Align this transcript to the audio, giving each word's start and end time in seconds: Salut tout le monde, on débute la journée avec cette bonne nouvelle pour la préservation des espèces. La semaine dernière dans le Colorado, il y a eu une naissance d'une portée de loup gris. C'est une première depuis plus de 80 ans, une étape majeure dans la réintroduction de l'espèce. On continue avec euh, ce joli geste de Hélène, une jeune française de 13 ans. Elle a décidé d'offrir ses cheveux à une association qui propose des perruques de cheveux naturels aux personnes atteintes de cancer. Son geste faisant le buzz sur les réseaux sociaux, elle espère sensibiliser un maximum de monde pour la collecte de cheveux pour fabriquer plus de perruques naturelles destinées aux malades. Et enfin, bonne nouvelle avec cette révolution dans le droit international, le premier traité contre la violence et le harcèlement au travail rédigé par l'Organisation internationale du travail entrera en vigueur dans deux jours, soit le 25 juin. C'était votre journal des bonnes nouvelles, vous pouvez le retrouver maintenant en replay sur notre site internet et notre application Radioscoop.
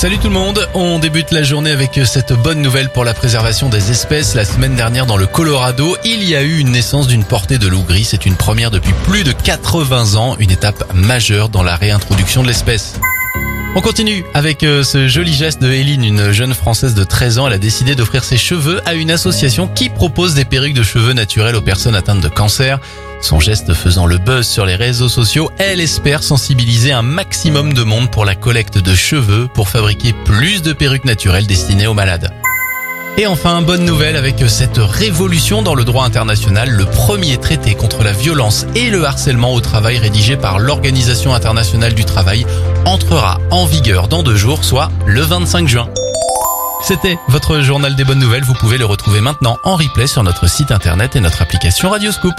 Salut 0.00 0.16
tout 0.16 0.28
le 0.28 0.32
monde, 0.32 0.66
on 0.72 0.98
débute 0.98 1.30
la 1.30 1.42
journée 1.42 1.70
avec 1.70 2.00
cette 2.06 2.32
bonne 2.32 2.62
nouvelle 2.62 2.88
pour 2.88 3.04
la 3.04 3.12
préservation 3.12 3.68
des 3.68 3.90
espèces. 3.90 4.34
La 4.34 4.46
semaine 4.46 4.74
dernière 4.74 5.04
dans 5.04 5.18
le 5.18 5.26
Colorado, 5.26 5.94
il 6.06 6.24
y 6.24 6.34
a 6.34 6.40
eu 6.40 6.56
une 6.56 6.70
naissance 6.70 7.06
d'une 7.06 7.22
portée 7.22 7.58
de 7.58 7.68
loup 7.68 7.82
gris. 7.82 8.04
C'est 8.04 8.24
une 8.24 8.34
première 8.34 8.70
depuis 8.70 8.94
plus 9.04 9.24
de 9.24 9.32
80 9.32 10.14
ans, 10.14 10.36
une 10.38 10.50
étape 10.50 10.94
majeure 10.94 11.50
dans 11.50 11.62
la 11.62 11.76
réintroduction 11.76 12.40
de 12.40 12.46
l'espèce. 12.46 12.98
On 13.76 13.80
continue 13.82 14.24
avec 14.34 14.64
euh, 14.64 14.82
ce 14.82 15.06
joli 15.06 15.32
geste 15.32 15.62
de 15.62 15.70
Hélène, 15.70 16.04
une 16.04 16.32
jeune 16.32 16.54
française 16.54 16.92
de 16.94 17.04
13 17.04 17.38
ans. 17.38 17.46
Elle 17.46 17.52
a 17.52 17.58
décidé 17.58 17.94
d'offrir 17.94 18.24
ses 18.24 18.36
cheveux 18.36 18.80
à 18.84 18.94
une 18.94 19.12
association 19.12 19.68
qui 19.68 19.90
propose 19.90 20.34
des 20.34 20.44
perruques 20.44 20.74
de 20.74 20.82
cheveux 20.82 21.12
naturels 21.12 21.54
aux 21.54 21.60
personnes 21.60 21.94
atteintes 21.94 22.20
de 22.20 22.28
cancer. 22.28 22.80
Son 23.22 23.38
geste 23.38 23.72
faisant 23.74 24.06
le 24.06 24.18
buzz 24.18 24.48
sur 24.48 24.66
les 24.66 24.74
réseaux 24.74 25.08
sociaux, 25.08 25.52
elle 25.58 25.80
espère 25.80 26.24
sensibiliser 26.24 26.90
un 26.90 27.02
maximum 27.02 27.72
de 27.72 27.84
monde 27.84 28.10
pour 28.10 28.24
la 28.24 28.34
collecte 28.34 28.78
de 28.78 28.94
cheveux 28.94 29.46
pour 29.46 29.68
fabriquer 29.68 30.14
plus 30.24 30.62
de 30.62 30.72
perruques 30.72 31.04
naturelles 31.04 31.46
destinées 31.46 31.86
aux 31.86 31.94
malades. 31.94 32.32
Et 33.16 33.26
enfin, 33.26 33.60
bonne 33.60 33.84
nouvelle 33.84 34.16
avec 34.16 34.36
cette 34.48 34.78
révolution 34.78 35.62
dans 35.62 35.74
le 35.74 35.84
droit 35.84 36.04
international, 36.04 36.70
le 36.70 36.86
premier 36.86 37.36
traité 37.36 37.74
contre 37.74 38.02
la 38.02 38.12
violence 38.12 38.66
et 38.74 38.88
le 38.88 39.04
harcèlement 39.04 39.52
au 39.52 39.60
travail 39.60 39.98
rédigé 39.98 40.36
par 40.36 40.58
l'Organisation 40.58 41.34
internationale 41.34 41.94
du 41.94 42.04
travail 42.04 42.46
entrera 42.86 43.38
en 43.50 43.66
vigueur 43.66 44.08
dans 44.08 44.22
deux 44.22 44.36
jours, 44.36 44.64
soit 44.64 44.90
le 45.06 45.20
25 45.20 45.68
juin. 45.68 45.88
C'était 46.82 47.18
votre 47.28 47.60
journal 47.60 47.94
des 47.94 48.04
bonnes 48.04 48.18
nouvelles, 48.18 48.44
vous 48.44 48.54
pouvez 48.54 48.78
le 48.78 48.86
retrouver 48.86 49.20
maintenant 49.20 49.58
en 49.64 49.76
replay 49.76 50.06
sur 50.06 50.22
notre 50.22 50.48
site 50.48 50.70
internet 50.70 51.14
et 51.14 51.20
notre 51.20 51.42
application 51.42 51.90
Radioscoop. 51.90 52.34